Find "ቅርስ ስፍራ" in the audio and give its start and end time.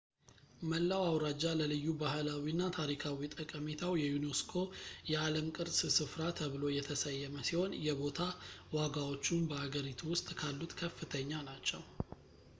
5.57-6.21